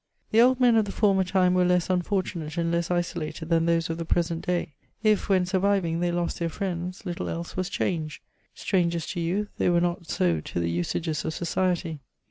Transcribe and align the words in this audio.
The 0.31 0.41
old 0.41 0.59
men 0.59 0.77
of 0.77 0.85
the 0.85 0.91
former 0.91 1.23
time 1.23 1.53
were 1.53 1.63
less 1.63 1.87
mifortnnate 1.87 2.57
and 2.57 2.71
less 2.71 2.89
isolated 2.89 3.49
than 3.49 3.67
those 3.67 3.87
of 3.87 3.99
the 3.99 4.03
present 4.03 4.43
day; 4.47 4.73
if, 5.03 5.29
when 5.29 5.45
surviying, 5.45 5.99
ikej 5.99 6.11
lost 6.15 6.39
their 6.39 6.49
Mends, 6.59 7.05
little 7.05 7.29
else 7.29 7.55
was 7.55 7.69
changed; 7.69 8.23
strangers 8.55 9.05
to 9.11 9.19
youth, 9.19 9.49
they 9.59 9.69
were 9.69 9.79
not 9.79 10.07
so 10.09 10.39
to 10.41 10.59
the 10.59 10.71
usages 10.71 11.23
of 11.23 11.35
society. 11.35 11.99